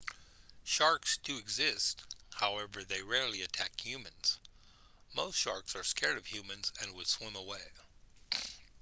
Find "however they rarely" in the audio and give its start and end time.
2.33-3.43